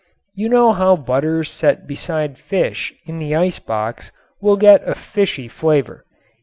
You 0.33 0.49
know 0.49 0.73
how 0.73 0.95
butter 0.95 1.43
set 1.43 1.85
beside 1.85 2.39
fish 2.39 2.91
in 3.05 3.19
the 3.19 3.35
ice 3.35 3.59
box 3.59 4.11
will 4.41 4.57
get 4.57 4.81
a 4.83 4.95
fishy 4.95 5.47
flavor. 5.47 6.05